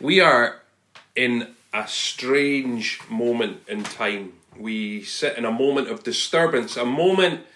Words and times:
We 0.00 0.20
are 0.20 0.60
in 1.14 1.54
a 1.72 1.88
strange 1.88 3.00
moment 3.08 3.62
in 3.66 3.82
time. 3.82 4.34
We 4.58 5.02
sit 5.02 5.38
in 5.38 5.46
a 5.46 5.50
moment 5.50 5.88
of 5.88 6.02
disturbance, 6.02 6.76
a 6.76 6.84
moment 6.84 7.46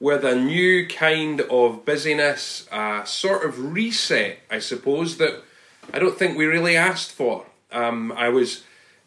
with 0.00 0.24
a 0.24 0.34
new 0.34 0.88
kind 0.88 1.40
of 1.42 1.84
busyness, 1.84 2.68
a 2.72 3.02
sort 3.04 3.44
of 3.44 3.72
reset, 3.72 4.40
I 4.50 4.58
suppose, 4.58 5.18
that 5.18 5.42
I 5.92 6.00
don't 6.00 6.18
think 6.18 6.36
we 6.36 6.46
really 6.46 6.76
asked 6.76 7.12
for. 7.12 7.46
Um, 7.70 8.12
I 8.12 8.28
was 8.28 8.64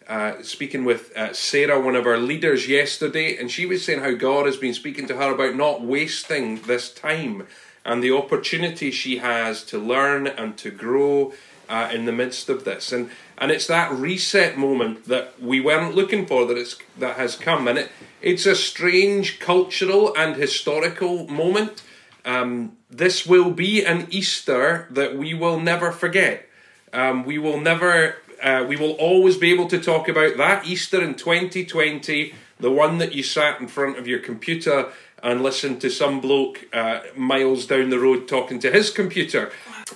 uh, 0.08 0.42
speaking 0.42 0.86
with 0.86 1.16
uh, 1.16 1.34
Sarah, 1.34 1.80
one 1.80 1.96
of 1.96 2.06
our 2.06 2.18
leaders, 2.18 2.70
yesterday, 2.70 3.38
and 3.38 3.52
she 3.52 3.66
was 3.66 3.84
saying 3.84 4.00
how 4.00 4.14
God 4.14 4.46
has 4.46 4.58
been 4.58 4.74
speaking 4.74 5.08
to 5.08 5.18
her 5.18 5.34
about 5.34 5.56
not 5.56 5.82
wasting 5.82 6.62
this 6.62 6.94
time 6.94 7.48
and 7.84 8.04
the 8.04 8.12
opportunity 8.12 8.92
she 8.92 9.18
has 9.18 9.64
to 9.66 9.78
learn 9.78 10.28
and 10.28 10.58
to 10.58 10.72
grow 10.72 11.34
uh, 11.72 11.90
in 11.92 12.06
the 12.06 12.12
midst 12.12 12.50
of 12.50 12.66
this. 12.66 12.92
And 12.92 13.10
and 13.38 13.50
it's 13.50 13.66
that 13.68 13.92
reset 13.92 14.58
moment 14.58 15.06
that 15.06 15.42
we 15.42 15.60
weren't 15.60 15.96
looking 15.96 16.28
for 16.28 16.46
that 16.46 16.58
it's 16.58 16.78
that 17.00 17.16
has 17.16 17.36
come, 17.36 17.68
and 17.68 17.80
it 17.80 17.92
it's 18.22 18.46
a 18.46 18.56
strange 18.56 19.40
cultural 19.40 20.16
and 20.16 20.36
historical 20.36 21.28
moment. 21.28 21.82
Um, 22.24 22.78
this 22.90 23.26
will 23.26 23.50
be 23.50 23.84
an 23.84 24.08
Easter 24.12 24.88
that 24.92 25.18
we 25.18 25.34
will 25.34 25.60
never 25.60 25.92
forget. 25.92 26.48
Um, 26.94 27.26
we 27.26 27.38
will 27.40 27.60
never. 27.60 28.18
Uh, 28.44 28.66
we 28.68 28.76
will 28.76 28.94
always 28.94 29.38
be 29.38 29.52
able 29.52 29.68
to 29.68 29.80
talk 29.80 30.10
about 30.10 30.36
that 30.38 30.66
Easter 30.66 31.02
in 31.02 31.14
2020, 31.14 32.34
the 32.60 32.72
one 32.72 32.98
that 32.98 33.14
you 33.14 33.22
sat 33.22 33.62
in 33.62 33.68
front 33.68 34.00
of 34.00 34.08
your 34.08 34.18
computer 34.18 34.92
and 35.24 35.44
listened 35.44 35.80
to 35.80 35.92
some 35.92 36.20
bloke 36.20 36.66
uh, 36.74 37.02
miles 37.16 37.68
down 37.68 37.92
the 37.92 38.00
road 38.00 38.28
talking 38.28 38.60
to 38.60 38.72
his 38.72 38.90
computer. 38.90 39.52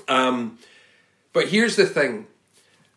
Um, 0.08 0.60
but 1.36 1.50
here's 1.50 1.76
the 1.76 1.86
thing 1.86 2.28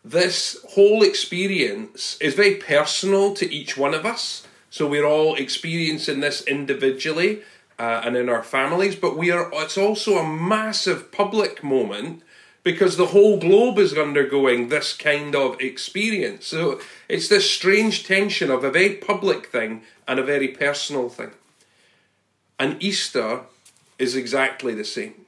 this 0.03 0.65
whole 0.69 1.03
experience 1.03 2.17
is 2.21 2.35
very 2.35 2.55
personal 2.55 3.33
to 3.33 3.53
each 3.53 3.77
one 3.77 3.93
of 3.93 4.05
us. 4.05 4.47
So 4.69 4.87
we're 4.87 5.05
all 5.05 5.35
experiencing 5.35 6.21
this 6.21 6.41
individually 6.43 7.41
uh, 7.77 8.01
and 8.05 8.15
in 8.15 8.29
our 8.29 8.41
families, 8.41 8.95
but 8.95 9.17
we 9.17 9.29
are. 9.29 9.51
It's 9.55 9.77
also 9.77 10.17
a 10.17 10.25
massive 10.25 11.11
public 11.11 11.65
moment 11.65 12.23
because 12.63 12.95
the 12.95 13.07
whole 13.07 13.39
globe 13.39 13.77
is 13.77 13.97
undergoing 13.97 14.69
this 14.69 14.93
kind 14.93 15.35
of 15.35 15.59
experience. 15.59 16.47
So 16.47 16.79
it's 17.09 17.27
this 17.27 17.51
strange 17.51 18.05
tension 18.07 18.49
of 18.49 18.63
a 18.63 18.71
very 18.71 18.95
public 18.95 19.47
thing 19.47 19.81
and 20.07 20.17
a 20.17 20.23
very 20.23 20.47
personal 20.47 21.09
thing. 21.09 21.31
And 22.57 22.81
Easter 22.81 23.41
is 23.97 24.15
exactly 24.15 24.73
the 24.73 24.85
same. 24.85 25.25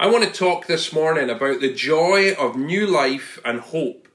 I 0.00 0.06
want 0.06 0.24
to 0.24 0.30
talk 0.32 0.66
this 0.66 0.94
morning 0.94 1.28
about 1.28 1.60
the 1.60 1.74
joy 1.74 2.32
of 2.32 2.56
new 2.56 2.86
life 2.86 3.38
and 3.44 3.60
hope 3.60 4.08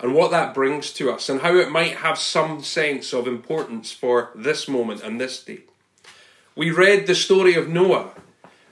and 0.00 0.12
what 0.12 0.32
that 0.32 0.52
brings 0.52 0.92
to 0.94 1.12
us 1.12 1.28
and 1.28 1.42
how 1.42 1.54
it 1.54 1.70
might 1.70 1.98
have 1.98 2.18
some 2.18 2.60
sense 2.60 3.12
of 3.12 3.28
importance 3.28 3.92
for 3.92 4.32
this 4.34 4.66
moment 4.66 5.00
and 5.04 5.20
this 5.20 5.40
day. 5.44 5.60
We 6.56 6.72
read 6.72 7.06
the 7.06 7.14
story 7.14 7.54
of 7.54 7.68
Noah, 7.68 8.14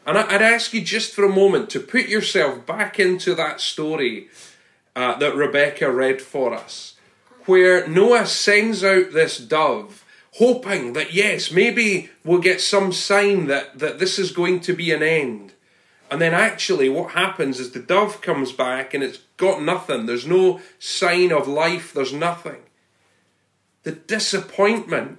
and 0.04 0.18
I'd 0.18 0.42
ask 0.42 0.74
you 0.74 0.80
just 0.80 1.14
for 1.14 1.24
a 1.24 1.32
moment 1.32 1.70
to 1.70 1.78
put 1.78 2.08
yourself 2.08 2.66
back 2.66 2.98
into 2.98 3.36
that 3.36 3.60
story 3.60 4.26
uh, 4.96 5.16
that 5.18 5.36
Rebecca 5.36 5.88
read 5.88 6.20
for 6.20 6.52
us, 6.52 6.96
where 7.44 7.86
Noah 7.86 8.26
sends 8.26 8.82
out 8.82 9.12
this 9.12 9.38
dove. 9.38 10.04
Hoping 10.38 10.94
that 10.94 11.14
yes, 11.14 11.52
maybe 11.52 12.10
we'll 12.24 12.40
get 12.40 12.60
some 12.60 12.92
sign 12.92 13.46
that, 13.46 13.78
that 13.78 14.00
this 14.00 14.18
is 14.18 14.32
going 14.32 14.58
to 14.60 14.72
be 14.72 14.90
an 14.90 15.04
end. 15.04 15.52
And 16.10 16.20
then 16.20 16.34
actually, 16.34 16.88
what 16.88 17.12
happens 17.12 17.58
is 17.58 17.72
the 17.72 17.80
dove 17.80 18.20
comes 18.20 18.52
back 18.52 18.94
and 18.94 19.02
it's 19.02 19.18
got 19.36 19.62
nothing. 19.62 20.06
There's 20.06 20.26
no 20.26 20.60
sign 20.78 21.32
of 21.32 21.48
life, 21.48 21.92
there's 21.92 22.12
nothing. 22.12 22.62
The 23.82 23.92
disappointment 23.92 25.18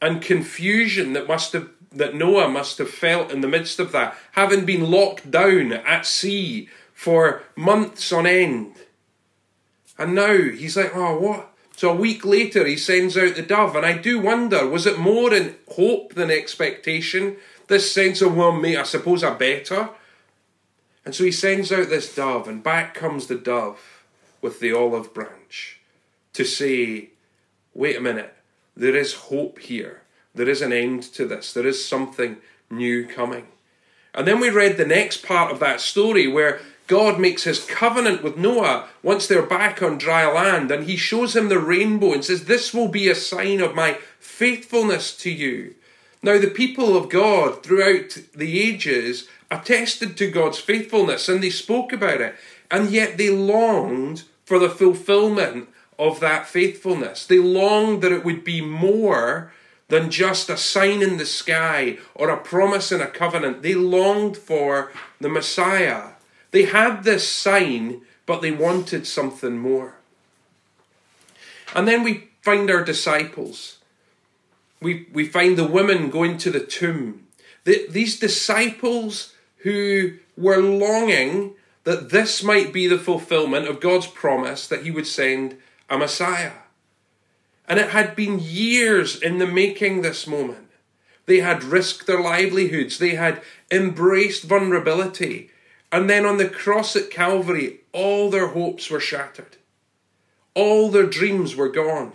and 0.00 0.20
confusion 0.20 1.12
that 1.14 1.28
must 1.28 1.52
have 1.52 1.70
that 1.94 2.14
Noah 2.14 2.48
must 2.48 2.78
have 2.78 2.90
felt 2.90 3.30
in 3.30 3.42
the 3.42 3.48
midst 3.48 3.78
of 3.78 3.92
that, 3.92 4.16
having 4.32 4.64
been 4.64 4.90
locked 4.90 5.30
down 5.30 5.72
at 5.72 6.06
sea 6.06 6.68
for 6.94 7.42
months 7.54 8.12
on 8.12 8.26
end. 8.26 8.76
And 9.98 10.14
now 10.14 10.38
he's 10.38 10.76
like, 10.76 10.92
oh, 10.94 11.18
what? 11.18 11.52
So 11.76 11.90
a 11.90 11.96
week 11.96 12.24
later, 12.24 12.66
he 12.66 12.76
sends 12.76 13.16
out 13.16 13.34
the 13.34 13.42
dove, 13.42 13.76
and 13.76 13.84
I 13.84 13.96
do 13.98 14.20
wonder 14.20 14.66
was 14.66 14.86
it 14.86 14.98
more 14.98 15.32
in 15.34 15.56
hope 15.72 16.14
than 16.14 16.30
expectation? 16.30 17.36
This 17.66 17.92
sense 17.92 18.20
of, 18.20 18.36
well, 18.36 18.52
mate, 18.52 18.76
I 18.76 18.82
suppose 18.84 19.24
I 19.24 19.34
better. 19.34 19.90
And 21.04 21.14
so 21.14 21.24
he 21.24 21.32
sends 21.32 21.72
out 21.72 21.88
this 21.88 22.14
dove, 22.14 22.46
and 22.46 22.62
back 22.62 22.94
comes 22.94 23.26
the 23.26 23.34
dove 23.34 24.04
with 24.40 24.60
the 24.60 24.72
olive 24.72 25.12
branch 25.12 25.80
to 26.32 26.44
say, 26.44 27.10
wait 27.74 27.96
a 27.96 28.00
minute, 28.00 28.34
there 28.76 28.96
is 28.96 29.14
hope 29.14 29.58
here. 29.58 30.02
There 30.34 30.48
is 30.48 30.62
an 30.62 30.72
end 30.72 31.02
to 31.14 31.26
this. 31.26 31.52
There 31.52 31.66
is 31.66 31.84
something 31.84 32.38
new 32.70 33.06
coming. 33.06 33.48
And 34.14 34.26
then 34.26 34.40
we 34.40 34.50
read 34.50 34.76
the 34.76 34.86
next 34.86 35.24
part 35.24 35.52
of 35.52 35.60
that 35.60 35.80
story 35.80 36.26
where 36.26 36.60
God 36.86 37.18
makes 37.18 37.44
his 37.44 37.64
covenant 37.64 38.22
with 38.22 38.36
Noah 38.36 38.88
once 39.02 39.26
they're 39.26 39.46
back 39.46 39.82
on 39.82 39.98
dry 39.98 40.30
land, 40.30 40.70
and 40.70 40.84
he 40.84 40.96
shows 40.96 41.34
him 41.34 41.48
the 41.48 41.58
rainbow 41.58 42.12
and 42.12 42.24
says, 42.24 42.44
This 42.44 42.74
will 42.74 42.88
be 42.88 43.08
a 43.08 43.14
sign 43.14 43.60
of 43.60 43.74
my 43.74 43.98
faithfulness 44.18 45.16
to 45.18 45.30
you. 45.30 45.74
Now, 46.22 46.38
the 46.38 46.48
people 46.48 46.96
of 46.96 47.08
God 47.08 47.62
throughout 47.62 48.16
the 48.34 48.60
ages 48.60 49.28
attested 49.50 50.16
to 50.16 50.30
God's 50.30 50.58
faithfulness 50.58 51.28
and 51.28 51.42
they 51.42 51.50
spoke 51.50 51.92
about 51.92 52.20
it, 52.20 52.36
and 52.70 52.90
yet 52.90 53.18
they 53.18 53.30
longed 53.30 54.22
for 54.44 54.58
the 54.58 54.70
fulfillment 54.70 55.68
of 55.98 56.20
that 56.20 56.46
faithfulness. 56.46 57.26
They 57.26 57.38
longed 57.38 58.02
that 58.02 58.12
it 58.12 58.24
would 58.24 58.44
be 58.44 58.60
more 58.60 59.52
than 59.88 60.10
just 60.10 60.48
a 60.48 60.56
sign 60.56 61.02
in 61.02 61.18
the 61.18 61.26
sky 61.26 61.98
or 62.14 62.30
a 62.30 62.36
promise 62.40 62.92
in 62.92 63.00
a 63.00 63.06
covenant. 63.06 63.62
They 63.62 63.74
longed 63.74 64.36
for 64.36 64.90
the 65.20 65.28
Messiah. 65.28 66.12
They 66.50 66.64
had 66.64 67.04
this 67.04 67.28
sign, 67.28 68.02
but 68.26 68.42
they 68.42 68.52
wanted 68.52 69.06
something 69.06 69.58
more. 69.58 69.96
And 71.74 71.86
then 71.88 72.02
we 72.02 72.30
find 72.40 72.70
our 72.70 72.84
disciples. 72.84 73.78
We, 74.82 75.06
we 75.12 75.26
find 75.26 75.56
the 75.56 75.66
women 75.66 76.10
going 76.10 76.38
to 76.38 76.50
the 76.50 76.64
tomb. 76.64 77.28
The, 77.64 77.86
these 77.88 78.18
disciples 78.18 79.34
who 79.58 80.14
were 80.36 80.58
longing 80.58 81.54
that 81.84 82.10
this 82.10 82.42
might 82.42 82.72
be 82.72 82.86
the 82.86 82.98
fulfillment 82.98 83.68
of 83.68 83.80
God's 83.80 84.06
promise 84.06 84.66
that 84.66 84.82
He 84.82 84.90
would 84.90 85.06
send 85.06 85.56
a 85.88 85.98
Messiah. 85.98 86.52
And 87.68 87.78
it 87.78 87.90
had 87.90 88.16
been 88.16 88.38
years 88.40 89.20
in 89.20 89.38
the 89.38 89.46
making, 89.46 90.02
this 90.02 90.26
moment. 90.26 90.68
They 91.26 91.40
had 91.40 91.64
risked 91.64 92.06
their 92.06 92.20
livelihoods, 92.20 92.98
they 92.98 93.14
had 93.14 93.42
embraced 93.70 94.44
vulnerability. 94.44 95.50
And 95.90 96.08
then 96.08 96.24
on 96.26 96.38
the 96.38 96.48
cross 96.48 96.96
at 96.96 97.10
Calvary, 97.10 97.80
all 97.92 98.30
their 98.30 98.48
hopes 98.48 98.90
were 98.90 99.00
shattered, 99.00 99.56
all 100.54 100.90
their 100.90 101.06
dreams 101.06 101.54
were 101.54 101.68
gone. 101.68 102.12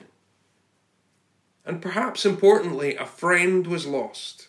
And 1.67 1.81
perhaps 1.81 2.25
importantly, 2.25 2.95
a 2.95 3.05
friend 3.05 3.67
was 3.67 3.85
lost. 3.85 4.47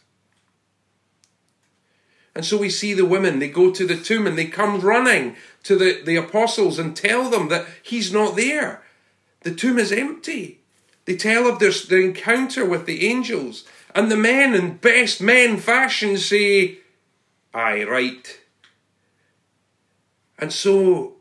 And 2.32 2.46
so 2.46 2.56
we 2.56 2.70
see 2.70 2.94
the 2.94 3.04
women, 3.04 3.40
they 3.40 3.48
go 3.48 3.72
to 3.72 3.84
the 3.84 3.96
tomb 3.96 4.28
and 4.28 4.38
they 4.38 4.46
come 4.46 4.80
running 4.80 5.34
to 5.64 5.74
the, 5.74 6.00
the 6.00 6.14
apostles 6.14 6.78
and 6.78 6.94
tell 6.94 7.28
them 7.28 7.48
that 7.48 7.66
he's 7.82 8.12
not 8.12 8.36
there. 8.36 8.84
The 9.40 9.52
tomb 9.52 9.80
is 9.80 9.90
empty. 9.90 10.60
They 11.06 11.16
tell 11.16 11.48
of 11.48 11.58
their, 11.58 11.72
their 11.72 12.00
encounter 12.00 12.64
with 12.64 12.86
the 12.86 13.08
angels. 13.08 13.64
And 13.96 14.12
the 14.12 14.16
men, 14.16 14.54
in 14.54 14.76
best 14.76 15.20
men 15.20 15.56
fashion, 15.56 16.18
say, 16.18 16.78
Aye, 17.52 17.82
right. 17.82 18.40
And 20.38 20.52
so, 20.52 21.16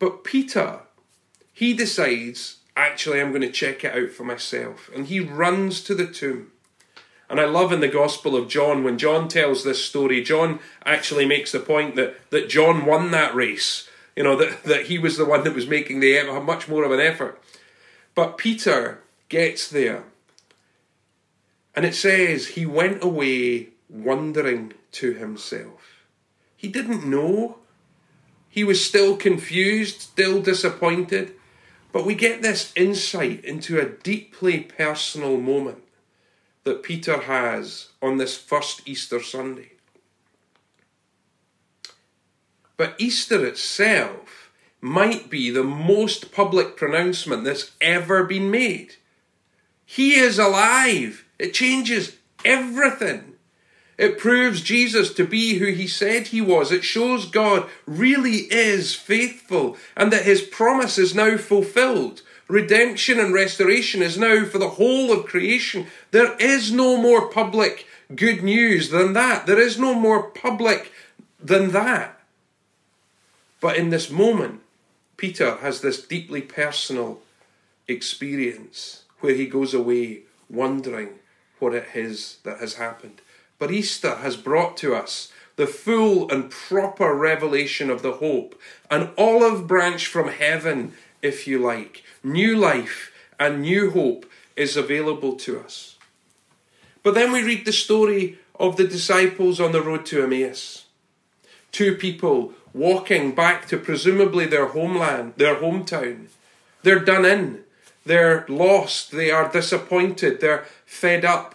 but 0.00 0.24
Peter, 0.24 0.80
he 1.52 1.72
decides, 1.72 2.56
actually, 2.76 3.20
I'm 3.20 3.30
going 3.30 3.42
to 3.42 3.50
check 3.50 3.84
it 3.84 3.94
out 3.94 4.10
for 4.10 4.24
myself. 4.24 4.90
And 4.94 5.06
he 5.06 5.20
runs 5.20 5.82
to 5.84 5.94
the 5.94 6.06
tomb. 6.06 6.52
And 7.28 7.40
I 7.40 7.46
love 7.46 7.72
in 7.72 7.80
the 7.80 7.88
Gospel 7.88 8.36
of 8.36 8.48
John, 8.48 8.84
when 8.84 8.98
John 8.98 9.26
tells 9.26 9.64
this 9.64 9.82
story, 9.82 10.22
John 10.22 10.60
actually 10.84 11.24
makes 11.24 11.50
the 11.52 11.60
point 11.60 11.96
that, 11.96 12.30
that 12.30 12.50
John 12.50 12.84
won 12.84 13.10
that 13.12 13.34
race. 13.34 13.88
You 14.14 14.22
know, 14.22 14.36
that, 14.36 14.64
that 14.64 14.86
he 14.86 14.98
was 14.98 15.16
the 15.16 15.24
one 15.24 15.42
that 15.44 15.54
was 15.54 15.66
making 15.66 16.00
the 16.00 16.22
much 16.44 16.68
more 16.68 16.84
of 16.84 16.92
an 16.92 17.00
effort. 17.00 17.42
But 18.14 18.36
Peter 18.36 19.02
gets 19.30 19.68
there. 19.68 20.04
And 21.74 21.86
it 21.86 21.94
says 21.94 22.48
he 22.48 22.66
went 22.66 23.02
away 23.02 23.68
wondering 23.88 24.74
to 24.92 25.14
himself. 25.14 26.04
He 26.54 26.68
didn't 26.68 27.06
know. 27.06 27.58
He 28.48 28.62
was 28.62 28.84
still 28.84 29.16
confused, 29.16 30.02
still 30.02 30.42
disappointed. 30.42 31.32
But 31.92 32.06
we 32.06 32.14
get 32.14 32.40
this 32.40 32.72
insight 32.74 33.44
into 33.44 33.78
a 33.78 33.88
deeply 33.88 34.60
personal 34.60 35.36
moment 35.36 35.84
that 36.64 36.82
Peter 36.82 37.18
has 37.20 37.88
on 38.00 38.16
this 38.16 38.36
first 38.36 38.88
Easter 38.88 39.22
Sunday. 39.22 39.72
But 42.76 42.94
Easter 42.98 43.44
itself 43.44 44.50
might 44.80 45.30
be 45.30 45.50
the 45.50 45.62
most 45.62 46.32
public 46.32 46.76
pronouncement 46.76 47.44
that's 47.44 47.72
ever 47.80 48.24
been 48.24 48.50
made. 48.50 48.96
He 49.84 50.14
is 50.14 50.38
alive. 50.38 51.24
It 51.38 51.52
changes 51.52 52.16
everything. 52.44 53.31
It 53.98 54.18
proves 54.18 54.62
Jesus 54.62 55.12
to 55.14 55.24
be 55.24 55.58
who 55.58 55.66
he 55.66 55.86
said 55.86 56.28
he 56.28 56.40
was. 56.40 56.72
It 56.72 56.84
shows 56.84 57.26
God 57.26 57.68
really 57.86 58.48
is 58.50 58.94
faithful 58.94 59.76
and 59.96 60.12
that 60.12 60.24
his 60.24 60.42
promise 60.42 60.98
is 60.98 61.14
now 61.14 61.36
fulfilled. 61.36 62.22
Redemption 62.48 63.18
and 63.18 63.32
restoration 63.32 64.02
is 64.02 64.18
now 64.18 64.44
for 64.44 64.58
the 64.58 64.70
whole 64.70 65.12
of 65.12 65.26
creation. 65.26 65.86
There 66.10 66.36
is 66.36 66.72
no 66.72 66.96
more 66.96 67.28
public 67.28 67.86
good 68.14 68.42
news 68.42 68.90
than 68.90 69.12
that. 69.14 69.46
There 69.46 69.60
is 69.60 69.78
no 69.78 69.94
more 69.94 70.24
public 70.30 70.92
than 71.40 71.70
that. 71.70 72.18
But 73.60 73.76
in 73.76 73.90
this 73.90 74.10
moment, 74.10 74.60
Peter 75.16 75.56
has 75.56 75.80
this 75.80 76.04
deeply 76.04 76.42
personal 76.42 77.20
experience 77.88 79.04
where 79.20 79.34
he 79.34 79.46
goes 79.46 79.72
away 79.72 80.22
wondering 80.50 81.20
what 81.58 81.74
it 81.74 81.86
is 81.94 82.38
that 82.42 82.58
has 82.58 82.74
happened. 82.74 83.21
But 83.62 83.70
Easter 83.70 84.16
has 84.16 84.36
brought 84.36 84.76
to 84.78 84.92
us 84.92 85.32
the 85.54 85.68
full 85.68 86.28
and 86.32 86.50
proper 86.50 87.14
revelation 87.14 87.90
of 87.90 88.02
the 88.02 88.14
hope, 88.14 88.60
an 88.90 89.10
olive 89.16 89.68
branch 89.68 90.08
from 90.08 90.30
heaven, 90.30 90.94
if 91.22 91.46
you 91.46 91.60
like. 91.60 92.02
New 92.24 92.56
life 92.56 93.12
and 93.38 93.62
new 93.62 93.92
hope 93.92 94.26
is 94.56 94.76
available 94.76 95.36
to 95.36 95.60
us. 95.60 95.96
But 97.04 97.14
then 97.14 97.30
we 97.30 97.44
read 97.44 97.64
the 97.64 97.72
story 97.72 98.40
of 98.58 98.76
the 98.76 98.88
disciples 98.88 99.60
on 99.60 99.70
the 99.70 99.80
road 99.80 100.06
to 100.06 100.24
Emmaus. 100.24 100.86
Two 101.70 101.94
people 101.94 102.54
walking 102.74 103.32
back 103.32 103.68
to 103.68 103.76
presumably 103.78 104.44
their 104.44 104.66
homeland, 104.66 105.34
their 105.36 105.54
hometown. 105.54 106.26
They're 106.82 106.98
done 106.98 107.24
in. 107.24 107.62
They're 108.04 108.44
lost. 108.48 109.12
They 109.12 109.30
are 109.30 109.48
disappointed. 109.48 110.40
They're 110.40 110.66
fed 110.84 111.24
up. 111.24 111.54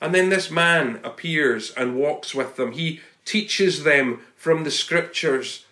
And 0.00 0.14
then 0.14 0.28
this 0.28 0.50
man 0.50 1.00
appears 1.02 1.72
and 1.72 1.96
walks 1.96 2.34
with 2.34 2.56
them. 2.56 2.72
He 2.72 3.00
teaches 3.24 3.84
them 3.84 4.20
from 4.36 4.64
the 4.64 4.70
scriptures 4.70 5.64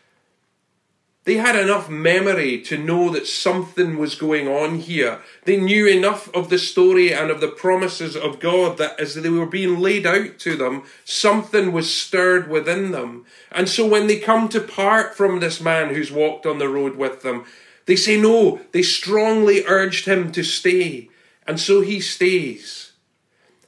they 1.26 1.38
had 1.38 1.56
enough 1.56 1.90
memory 1.90 2.60
to 2.62 2.78
know 2.78 3.10
that 3.10 3.26
something 3.26 3.98
was 3.98 4.14
going 4.14 4.46
on 4.46 4.78
here. 4.78 5.18
They 5.44 5.56
knew 5.56 5.84
enough 5.84 6.32
of 6.32 6.50
the 6.50 6.58
story 6.58 7.12
and 7.12 7.32
of 7.32 7.40
the 7.40 7.48
promises 7.48 8.14
of 8.14 8.38
God 8.38 8.78
that 8.78 8.98
as 9.00 9.16
they 9.16 9.28
were 9.28 9.44
being 9.44 9.80
laid 9.80 10.06
out 10.06 10.38
to 10.38 10.56
them, 10.56 10.84
something 11.04 11.72
was 11.72 11.92
stirred 11.92 12.48
within 12.48 12.92
them. 12.92 13.26
And 13.50 13.68
so 13.68 13.84
when 13.84 14.06
they 14.06 14.20
come 14.20 14.48
to 14.50 14.60
part 14.60 15.16
from 15.16 15.40
this 15.40 15.60
man 15.60 15.92
who's 15.92 16.12
walked 16.12 16.46
on 16.46 16.58
the 16.58 16.68
road 16.68 16.94
with 16.94 17.22
them, 17.22 17.44
they 17.86 17.96
say 17.96 18.20
no. 18.20 18.60
They 18.70 18.82
strongly 18.82 19.64
urged 19.66 20.06
him 20.06 20.30
to 20.30 20.44
stay. 20.44 21.10
And 21.44 21.58
so 21.58 21.80
he 21.80 21.98
stays. 21.98 22.92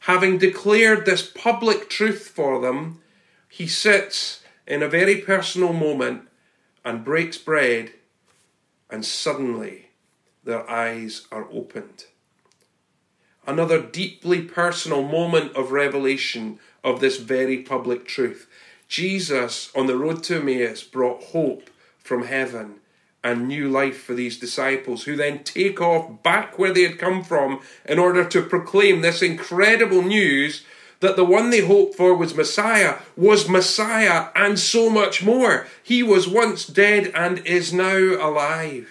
Having 0.08 0.38
declared 0.38 1.04
this 1.04 1.20
public 1.20 1.90
truth 1.90 2.28
for 2.28 2.62
them, 2.62 3.02
he 3.46 3.66
sits 3.66 4.40
in 4.66 4.82
a 4.82 4.88
very 4.88 5.16
personal 5.16 5.74
moment 5.74 6.26
and 6.82 7.04
breaks 7.04 7.36
bread, 7.36 7.92
and 8.88 9.04
suddenly 9.04 9.90
their 10.44 10.68
eyes 10.68 11.26
are 11.30 11.46
opened. 11.52 12.06
Another 13.46 13.82
deeply 13.82 14.40
personal 14.40 15.02
moment 15.02 15.54
of 15.54 15.72
revelation 15.72 16.58
of 16.82 17.00
this 17.00 17.18
very 17.18 17.58
public 17.58 18.06
truth. 18.06 18.48
Jesus 18.88 19.70
on 19.76 19.88
the 19.88 19.98
road 19.98 20.22
to 20.24 20.36
Emmaus 20.36 20.84
brought 20.84 21.22
hope 21.22 21.68
from 21.98 22.24
heaven 22.24 22.76
and 23.30 23.46
new 23.46 23.68
life 23.68 24.02
for 24.02 24.14
these 24.14 24.38
disciples, 24.38 25.04
who 25.04 25.16
then 25.16 25.44
take 25.44 25.80
off 25.80 26.22
back 26.22 26.58
where 26.58 26.72
they 26.72 26.82
had 26.82 26.98
come 26.98 27.22
from 27.22 27.60
in 27.84 27.98
order 27.98 28.24
to 28.24 28.42
proclaim 28.42 29.00
this 29.00 29.22
incredible 29.22 30.02
news 30.02 30.64
that 31.00 31.16
the 31.16 31.24
one 31.24 31.50
they 31.50 31.60
hoped 31.60 31.94
for 31.94 32.14
was 32.14 32.34
Messiah, 32.34 32.96
was 33.16 33.48
Messiah 33.48 34.28
and 34.34 34.58
so 34.58 34.90
much 34.90 35.22
more. 35.22 35.66
He 35.82 36.02
was 36.02 36.26
once 36.26 36.66
dead 36.66 37.12
and 37.14 37.38
is 37.46 37.72
now 37.72 37.96
alive. 37.96 38.88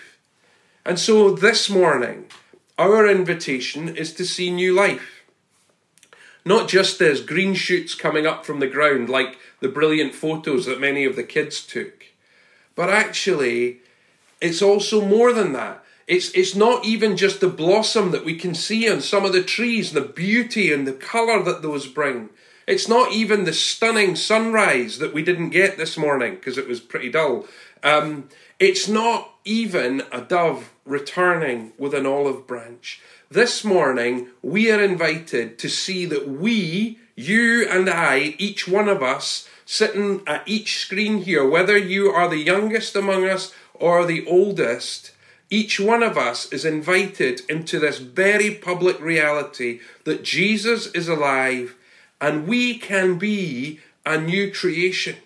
And 0.85 0.97
so 0.97 1.31
this 1.31 1.69
morning, 1.69 2.27
our 2.77 3.07
invitation 3.07 3.95
is 3.95 4.13
to 4.13 4.25
see 4.25 4.49
new 4.49 4.73
life. 4.73 5.25
Not 6.45 6.69
just 6.69 7.01
as 7.01 7.19
green 7.19 7.55
shoots 7.55 7.93
coming 7.93 8.25
up 8.25 8.45
from 8.45 8.61
the 8.61 8.67
ground, 8.67 9.09
like 9.09 9.37
the 9.59 9.67
brilliant 9.67 10.15
photos 10.15 10.65
that 10.65 10.79
many 10.79 11.03
of 11.03 11.17
the 11.17 11.23
kids 11.23 11.65
took, 11.65 12.05
but 12.73 12.89
actually, 12.89 13.81
it's 14.41 14.61
also 14.61 15.05
more 15.05 15.33
than 15.33 15.53
that. 15.53 15.83
It's, 16.07 16.29
it's 16.31 16.55
not 16.55 16.85
even 16.85 17.17
just 17.17 17.41
the 17.41 17.49
blossom 17.49 18.11
that 18.11 18.23
we 18.23 18.35
can 18.35 18.55
see 18.55 18.89
on 18.89 19.01
some 19.01 19.25
of 19.25 19.33
the 19.33 19.43
trees, 19.43 19.91
the 19.91 20.01
beauty 20.01 20.71
and 20.71 20.87
the 20.87 20.93
colour 20.93 21.43
that 21.43 21.61
those 21.61 21.85
bring. 21.85 22.29
It's 22.65 22.87
not 22.87 23.11
even 23.11 23.43
the 23.43 23.53
stunning 23.53 24.15
sunrise 24.15 24.99
that 24.99 25.13
we 25.13 25.23
didn't 25.23 25.49
get 25.49 25.77
this 25.77 25.97
morning 25.97 26.35
because 26.35 26.57
it 26.57 26.67
was 26.67 26.79
pretty 26.79 27.09
dull. 27.09 27.45
Um, 27.83 28.29
it's 28.59 28.87
not 28.87 29.31
even 29.45 30.03
a 30.11 30.21
dove 30.21 30.73
returning 30.85 31.73
with 31.77 31.93
an 31.93 32.05
olive 32.05 32.47
branch. 32.47 33.01
This 33.29 33.63
morning, 33.63 34.29
we 34.41 34.71
are 34.71 34.81
invited 34.81 35.59
to 35.59 35.69
see 35.69 36.05
that 36.05 36.27
we, 36.27 36.99
you 37.15 37.67
and 37.69 37.89
I, 37.89 38.35
each 38.37 38.67
one 38.67 38.87
of 38.87 39.03
us, 39.03 39.47
sitting 39.67 40.21
at 40.25 40.47
each 40.47 40.77
screen 40.77 41.23
here, 41.23 41.47
whether 41.47 41.77
you 41.77 42.09
are 42.09 42.29
the 42.29 42.37
youngest 42.37 42.95
among 42.95 43.25
us 43.25 43.53
or 43.73 44.05
the 44.05 44.25
oldest, 44.25 45.11
each 45.49 45.77
one 45.77 46.01
of 46.01 46.17
us 46.17 46.51
is 46.53 46.63
invited 46.63 47.41
into 47.49 47.77
this 47.77 47.99
very 47.99 48.49
public 48.55 48.99
reality 49.01 49.81
that 50.05 50.23
Jesus 50.23 50.87
is 50.87 51.09
alive 51.09 51.75
and 52.21 52.47
we 52.47 52.79
can 52.79 53.17
be 53.17 53.81
a 54.05 54.17
new 54.17 54.51
creation. 54.51 55.17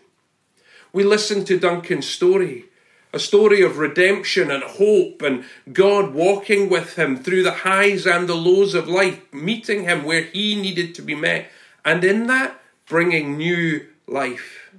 We 0.92 1.04
listen 1.04 1.46
to 1.46 1.60
Duncan's 1.60 2.10
story, 2.10 2.66
a 3.14 3.20
story 3.20 3.62
of 3.62 3.78
redemption 3.78 4.50
and 4.50 4.64
hope 4.64 5.22
and 5.22 5.46
God 5.72 6.16
walking 6.16 6.68
with 6.68 6.96
him 6.98 7.16
through 7.16 7.44
the 7.44 7.52
highs 7.52 8.08
and 8.08 8.28
the 8.28 8.36
lows 8.36 8.74
of 8.74 8.88
life, 8.88 9.22
meeting 9.32 9.84
him 9.84 10.04
where 10.04 10.24
he 10.24 10.60
needed 10.60 10.96
to 10.96 11.04
be 11.04 11.14
met, 11.14 11.50
and 11.86 12.04
in 12.04 12.26
that, 12.26 12.60
bringing 12.88 13.38
new 13.38 13.86
life. 14.08 14.72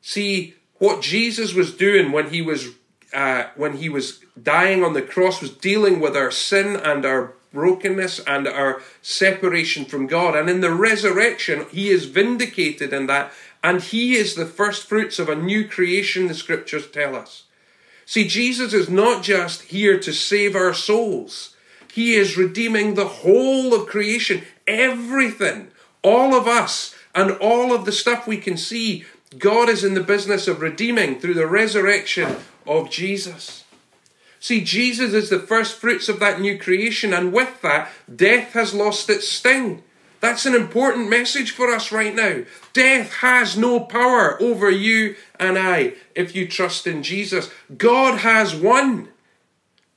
See, 0.00 0.54
what 0.78 1.02
Jesus 1.02 1.54
was 1.54 1.74
doing 1.74 2.12
when 2.12 2.30
he 2.30 2.42
was 2.42 2.68
uh, 3.12 3.46
when 3.56 3.78
he 3.78 3.88
was 3.88 4.20
dying 4.40 4.84
on 4.84 4.92
the 4.92 5.02
cross, 5.02 5.40
was 5.40 5.50
dealing 5.50 6.00
with 6.00 6.16
our 6.16 6.30
sin 6.30 6.76
and 6.76 7.04
our 7.04 7.32
brokenness 7.52 8.20
and 8.26 8.46
our 8.46 8.82
separation 9.00 9.86
from 9.86 10.06
God. 10.06 10.36
And 10.36 10.50
in 10.50 10.60
the 10.60 10.72
resurrection, 10.72 11.66
he 11.70 11.88
is 11.88 12.04
vindicated 12.04 12.92
in 12.92 13.06
that, 13.06 13.32
and 13.64 13.80
he 13.80 14.16
is 14.16 14.34
the 14.34 14.44
first 14.44 14.86
fruits 14.86 15.18
of 15.18 15.28
a 15.28 15.34
new 15.34 15.66
creation, 15.66 16.28
the 16.28 16.34
scriptures 16.34 16.90
tell 16.90 17.16
us. 17.16 17.44
See, 18.04 18.28
Jesus 18.28 18.74
is 18.74 18.90
not 18.90 19.22
just 19.22 19.62
here 19.62 19.98
to 19.98 20.12
save 20.12 20.54
our 20.54 20.74
souls, 20.74 21.56
he 21.92 22.14
is 22.14 22.36
redeeming 22.36 22.94
the 22.94 23.08
whole 23.08 23.72
of 23.72 23.86
creation, 23.86 24.42
everything, 24.66 25.68
all 26.06 26.34
of 26.34 26.46
us, 26.46 26.94
and 27.16 27.32
all 27.32 27.74
of 27.74 27.84
the 27.84 27.92
stuff 27.92 28.26
we 28.26 28.36
can 28.36 28.56
see. 28.56 29.04
God 29.36 29.68
is 29.68 29.82
in 29.82 29.94
the 29.94 30.00
business 30.00 30.46
of 30.46 30.60
redeeming 30.60 31.18
through 31.18 31.34
the 31.34 31.48
resurrection 31.48 32.36
of 32.66 32.90
Jesus. 32.90 33.64
See, 34.38 34.62
Jesus 34.62 35.12
is 35.12 35.30
the 35.30 35.40
first 35.40 35.76
fruits 35.78 36.08
of 36.08 36.20
that 36.20 36.40
new 36.40 36.58
creation, 36.58 37.12
and 37.12 37.32
with 37.32 37.60
that, 37.62 37.90
death 38.14 38.52
has 38.52 38.72
lost 38.72 39.10
its 39.10 39.26
sting. 39.26 39.82
That's 40.20 40.46
an 40.46 40.54
important 40.54 41.10
message 41.10 41.50
for 41.50 41.70
us 41.72 41.90
right 41.90 42.14
now. 42.14 42.44
Death 42.72 43.14
has 43.14 43.56
no 43.56 43.80
power 43.80 44.40
over 44.40 44.70
you 44.70 45.16
and 45.40 45.58
I 45.58 45.94
if 46.14 46.36
you 46.36 46.46
trust 46.46 46.86
in 46.86 47.02
Jesus. 47.02 47.50
God 47.76 48.20
has 48.20 48.54
won. 48.54 49.08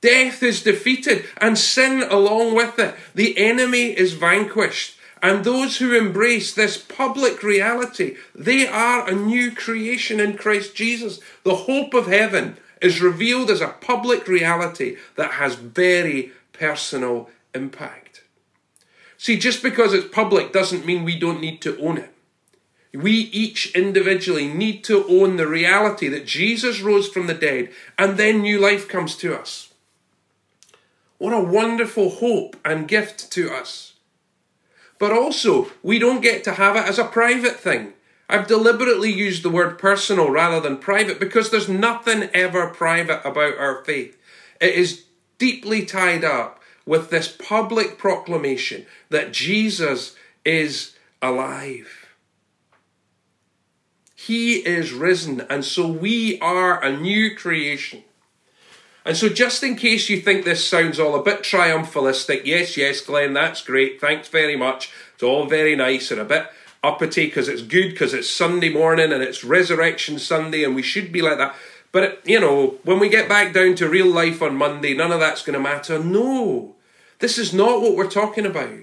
Death 0.00 0.42
is 0.42 0.62
defeated 0.62 1.24
and 1.38 1.58
sin 1.58 2.02
along 2.02 2.54
with 2.54 2.78
it. 2.78 2.94
The 3.14 3.38
enemy 3.38 3.96
is 3.96 4.14
vanquished. 4.14 4.96
And 5.22 5.44
those 5.44 5.76
who 5.76 5.96
embrace 5.96 6.54
this 6.54 6.78
public 6.78 7.42
reality, 7.42 8.16
they 8.34 8.66
are 8.66 9.08
a 9.08 9.14
new 9.14 9.54
creation 9.54 10.18
in 10.18 10.36
Christ 10.36 10.74
Jesus. 10.74 11.20
The 11.42 11.56
hope 11.56 11.92
of 11.92 12.06
heaven 12.06 12.56
is 12.80 13.02
revealed 13.02 13.50
as 13.50 13.60
a 13.60 13.68
public 13.68 14.26
reality 14.26 14.96
that 15.16 15.32
has 15.32 15.56
very 15.56 16.32
personal 16.52 17.28
impact. 17.54 18.22
See, 19.18 19.36
just 19.36 19.62
because 19.62 19.92
it's 19.92 20.08
public 20.08 20.52
doesn't 20.52 20.86
mean 20.86 21.04
we 21.04 21.18
don't 21.18 21.42
need 21.42 21.60
to 21.62 21.78
own 21.78 21.98
it. 21.98 22.14
We 22.94 23.12
each 23.12 23.74
individually 23.74 24.48
need 24.48 24.82
to 24.84 25.06
own 25.06 25.36
the 25.36 25.46
reality 25.46 26.08
that 26.08 26.26
Jesus 26.26 26.80
rose 26.80 27.08
from 27.08 27.26
the 27.26 27.34
dead 27.34 27.68
and 27.98 28.16
then 28.16 28.40
new 28.40 28.58
life 28.58 28.88
comes 28.88 29.14
to 29.16 29.38
us. 29.38 29.72
What 31.18 31.34
a 31.34 31.40
wonderful 31.40 32.08
hope 32.08 32.56
and 32.64 32.88
gift 32.88 33.30
to 33.32 33.52
us. 33.52 33.92
But 35.00 35.12
also, 35.12 35.70
we 35.82 35.98
don't 35.98 36.20
get 36.20 36.44
to 36.44 36.52
have 36.52 36.76
it 36.76 36.86
as 36.86 36.98
a 37.00 37.04
private 37.04 37.58
thing, 37.58 37.94
I've 38.28 38.46
deliberately 38.46 39.10
used 39.10 39.42
the 39.42 39.50
word 39.50 39.76
personal 39.76 40.30
rather 40.30 40.60
than 40.60 40.76
private 40.76 41.18
because 41.18 41.50
there's 41.50 41.68
nothing 41.68 42.30
ever 42.32 42.68
private 42.68 43.26
about 43.26 43.58
our 43.58 43.82
faith. 43.84 44.16
It 44.60 44.74
is 44.74 45.06
deeply 45.38 45.84
tied 45.84 46.22
up 46.22 46.60
with 46.86 47.10
this 47.10 47.26
public 47.26 47.98
proclamation 47.98 48.86
that 49.08 49.32
Jesus 49.32 50.14
is 50.44 50.94
alive. 51.20 52.06
He 54.14 54.58
is 54.58 54.92
risen, 54.92 55.40
and 55.50 55.64
so 55.64 55.88
we 55.88 56.38
are 56.40 56.80
a 56.84 56.96
new 56.96 57.34
creation. 57.34 58.04
And 59.04 59.16
so, 59.16 59.28
just 59.28 59.62
in 59.62 59.76
case 59.76 60.10
you 60.10 60.20
think 60.20 60.44
this 60.44 60.66
sounds 60.66 61.00
all 61.00 61.14
a 61.14 61.22
bit 61.22 61.40
triumphalistic, 61.40 62.42
yes, 62.44 62.76
yes, 62.76 63.00
Glenn, 63.00 63.32
that's 63.32 63.62
great. 63.62 64.00
Thanks 64.00 64.28
very 64.28 64.56
much. 64.56 64.92
It's 65.14 65.22
all 65.22 65.46
very 65.46 65.74
nice 65.74 66.10
and 66.10 66.20
a 66.20 66.24
bit 66.24 66.48
uppity 66.82 67.26
because 67.26 67.48
it's 67.48 67.62
good 67.62 67.90
because 67.90 68.14
it's 68.14 68.28
Sunday 68.28 68.72
morning 68.72 69.12
and 69.12 69.22
it's 69.22 69.44
Resurrection 69.44 70.18
Sunday 70.18 70.64
and 70.64 70.74
we 70.74 70.82
should 70.82 71.12
be 71.12 71.22
like 71.22 71.38
that. 71.38 71.54
But, 71.92 72.20
you 72.24 72.40
know, 72.40 72.78
when 72.84 72.98
we 72.98 73.08
get 73.08 73.28
back 73.28 73.52
down 73.52 73.74
to 73.76 73.88
real 73.88 74.06
life 74.06 74.42
on 74.42 74.56
Monday, 74.56 74.94
none 74.94 75.12
of 75.12 75.20
that's 75.20 75.42
going 75.42 75.54
to 75.54 75.60
matter. 75.60 75.98
No, 75.98 76.76
this 77.18 77.36
is 77.36 77.52
not 77.52 77.80
what 77.80 77.96
we're 77.96 78.10
talking 78.10 78.46
about. 78.46 78.78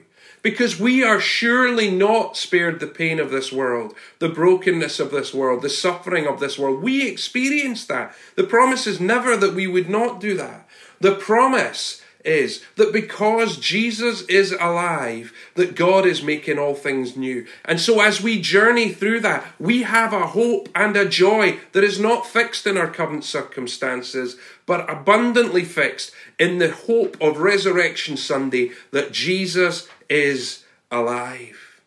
Because 0.48 0.80
we 0.80 1.04
are 1.04 1.20
surely 1.20 1.92
not 1.92 2.38
spared 2.38 2.80
the 2.80 2.88
pain 2.88 3.20
of 3.20 3.32
this 3.32 3.52
world, 3.52 3.94
the 4.20 4.30
brokenness 4.30 4.98
of 4.98 5.12
this 5.12 5.34
world, 5.34 5.62
the 5.62 5.70
suffering 5.70 6.26
of 6.26 6.40
this 6.40 6.58
world. 6.58 6.82
We 6.82 7.06
experience 7.06 7.84
that. 7.88 8.16
The 8.38 8.46
promise 8.46 8.88
is 8.88 9.02
never 9.02 9.36
that 9.36 9.54
we 9.54 9.68
would 9.68 9.90
not 9.90 10.22
do 10.22 10.38
that. 10.38 10.66
The 11.02 11.16
promise 11.16 12.02
is 12.28 12.64
that 12.76 12.92
because 12.92 13.58
Jesus 13.58 14.22
is 14.24 14.52
alive, 14.52 15.34
that 15.56 15.76
God 15.76 16.06
is 16.06 16.22
making 16.22 16.60
all 16.60 16.76
things 16.76 17.16
new. 17.16 17.48
And 17.66 17.80
so 17.80 18.02
as 18.02 18.22
we 18.22 18.42
journey 18.42 18.90
through 18.90 19.22
that, 19.22 19.46
we 19.58 19.84
have 19.84 20.14
a 20.14 20.28
hope 20.28 20.70
and 20.76 20.96
a 20.98 21.08
joy 21.08 21.60
that 21.72 21.84
is 21.84 22.00
not 22.00 22.28
fixed 22.28 22.68
in 22.68 22.78
our 22.78 22.90
current 22.90 23.24
circumstances, 23.24 24.36
but 24.66 24.90
abundantly 24.90 25.64
fixed 25.64 26.12
in 26.38 26.58
the 26.58 26.72
hope 26.72 27.16
of 27.22 27.40
Resurrection 27.40 28.18
Sunday 28.18 28.72
that 28.92 29.14
Jesus 29.14 29.88
is 30.10 30.66
alive. 30.92 31.82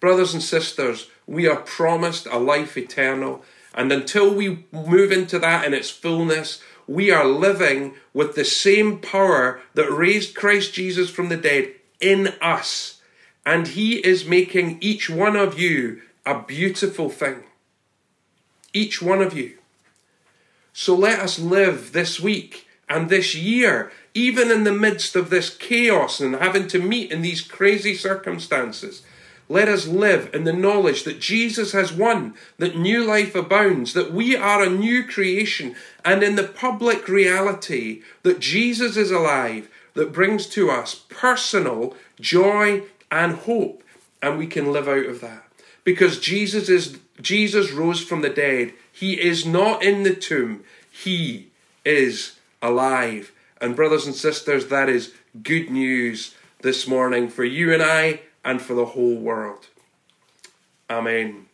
Brothers 0.00 0.32
and 0.32 0.42
sisters, 0.42 1.08
we 1.26 1.46
are 1.46 1.56
promised 1.56 2.26
a 2.26 2.38
life 2.38 2.76
eternal. 2.76 3.44
And 3.74 3.92
until 3.92 4.34
we 4.34 4.66
move 4.72 5.12
into 5.12 5.38
that 5.38 5.64
in 5.64 5.74
its 5.74 5.90
fullness, 5.90 6.60
we 6.92 7.10
are 7.10 7.24
living 7.24 7.94
with 8.12 8.34
the 8.34 8.44
same 8.44 8.98
power 8.98 9.60
that 9.74 9.90
raised 9.90 10.34
Christ 10.34 10.74
Jesus 10.74 11.08
from 11.08 11.30
the 11.30 11.36
dead 11.38 11.72
in 12.00 12.34
us. 12.42 13.00
And 13.46 13.68
He 13.68 13.96
is 14.06 14.26
making 14.26 14.76
each 14.80 15.08
one 15.08 15.34
of 15.34 15.58
you 15.58 16.02
a 16.26 16.42
beautiful 16.42 17.08
thing. 17.08 17.44
Each 18.74 19.00
one 19.00 19.22
of 19.22 19.36
you. 19.36 19.54
So 20.74 20.94
let 20.94 21.18
us 21.18 21.38
live 21.38 21.92
this 21.92 22.20
week 22.20 22.66
and 22.88 23.08
this 23.08 23.34
year, 23.34 23.90
even 24.12 24.50
in 24.50 24.64
the 24.64 24.72
midst 24.72 25.16
of 25.16 25.30
this 25.30 25.54
chaos 25.54 26.20
and 26.20 26.36
having 26.36 26.68
to 26.68 26.78
meet 26.78 27.10
in 27.10 27.22
these 27.22 27.40
crazy 27.40 27.94
circumstances, 27.94 29.02
let 29.48 29.68
us 29.68 29.86
live 29.86 30.30
in 30.32 30.44
the 30.44 30.52
knowledge 30.52 31.04
that 31.04 31.20
Jesus 31.20 31.72
has 31.72 31.92
won, 31.92 32.34
that 32.58 32.76
new 32.76 33.04
life 33.04 33.34
abounds, 33.34 33.92
that 33.92 34.12
we 34.12 34.36
are 34.36 34.62
a 34.62 34.70
new 34.70 35.04
creation, 35.04 35.74
and 36.04 36.22
in 36.22 36.36
the 36.36 36.44
public 36.44 37.08
reality 37.08 38.02
that 38.22 38.40
Jesus 38.40 38.96
is 38.96 39.10
alive, 39.10 39.68
that 39.94 40.12
brings 40.12 40.46
to 40.46 40.70
us 40.70 41.04
personal 41.08 41.94
joy 42.20 42.82
and 43.10 43.34
hope, 43.34 43.82
and 44.22 44.38
we 44.38 44.46
can 44.46 44.72
live 44.72 44.88
out 44.88 45.06
of 45.06 45.20
that. 45.20 45.44
Because 45.84 46.18
Jesus 46.20 46.68
is 46.68 46.98
Jesus 47.20 47.72
rose 47.72 48.02
from 48.02 48.22
the 48.22 48.30
dead. 48.30 48.72
He 48.90 49.20
is 49.20 49.44
not 49.44 49.82
in 49.82 50.02
the 50.02 50.14
tomb. 50.14 50.64
He 50.90 51.50
is 51.84 52.36
alive. 52.60 53.32
And 53.60 53.76
brothers 53.76 54.06
and 54.06 54.14
sisters, 54.14 54.66
that 54.68 54.88
is 54.88 55.12
good 55.42 55.70
news 55.70 56.34
this 56.62 56.86
morning 56.86 57.28
for 57.28 57.44
you 57.44 57.72
and 57.72 57.82
I 57.82 58.20
and 58.44 58.60
for 58.60 58.74
the 58.74 58.86
whole 58.86 59.16
world. 59.16 59.68
Amen. 60.90 61.46